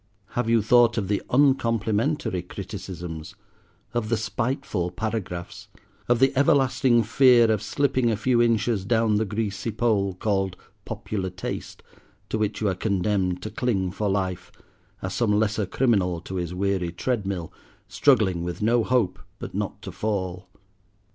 Have 0.29 0.49
you 0.49 0.63
thought 0.63 0.97
of 0.97 1.09
the 1.09 1.21
Uncomplimentary 1.29 2.41
criticisms, 2.41 3.35
of 3.93 4.09
the 4.09 4.17
spiteful 4.17 4.89
paragraphs, 4.89 5.67
of 6.09 6.17
the 6.17 6.35
everlasting 6.35 7.03
fear 7.03 7.51
of 7.51 7.61
slipping 7.61 8.09
a 8.09 8.17
few 8.17 8.41
inches 8.41 8.83
down 8.83 9.17
the 9.17 9.25
greasy 9.25 9.69
pole 9.69 10.15
called 10.15 10.57
'popular 10.85 11.29
taste,' 11.29 11.83
to 12.29 12.39
which 12.39 12.61
you 12.61 12.67
are 12.67 12.73
condemned 12.73 13.43
to 13.43 13.51
cling 13.51 13.91
for 13.91 14.09
life, 14.09 14.51
as 15.03 15.13
some 15.13 15.33
lesser 15.33 15.67
criminal 15.67 16.19
to 16.21 16.37
his 16.37 16.51
weary 16.51 16.91
tread 16.91 17.27
mill, 17.27 17.53
struggling 17.87 18.43
with 18.43 18.59
no 18.59 18.83
hope 18.83 19.19
but 19.37 19.53
not 19.53 19.83
to 19.83 19.91
fall! 19.91 20.47